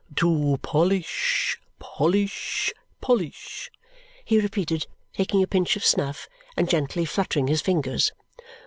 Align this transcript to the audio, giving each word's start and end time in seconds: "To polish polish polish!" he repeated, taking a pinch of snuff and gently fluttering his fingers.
"To 0.15 0.57
polish 0.63 1.59
polish 1.77 2.73
polish!" 3.01 3.69
he 4.25 4.39
repeated, 4.41 4.87
taking 5.13 5.43
a 5.43 5.47
pinch 5.47 5.75
of 5.75 5.85
snuff 5.85 6.27
and 6.57 6.67
gently 6.67 7.05
fluttering 7.05 7.45
his 7.45 7.61
fingers. 7.61 8.11